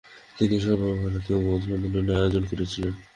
[0.37, 2.93] তিনি একটি সর্বভারতীয় বৌদ্ধ সম্মেলনের আয়োজন করেছিলেন।